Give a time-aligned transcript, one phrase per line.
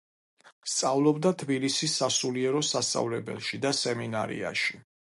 [0.71, 4.85] სწავლობდა თბილისის სასულიერო სასწავლებელში და სემინარიაში.